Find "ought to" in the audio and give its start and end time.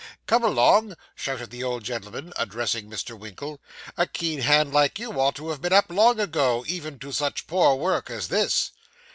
5.21-5.49